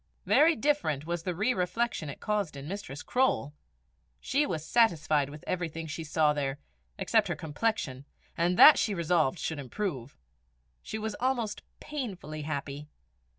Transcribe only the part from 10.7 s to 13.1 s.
She was almost painfully happy.